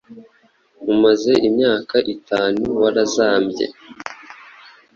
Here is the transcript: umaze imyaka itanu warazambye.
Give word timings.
umaze 0.93 1.33
imyaka 1.47 1.97
itanu 2.15 2.63
warazambye. 2.81 3.65